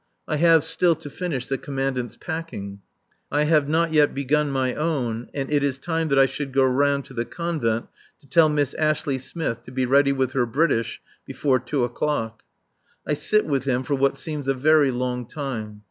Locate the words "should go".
6.25-6.63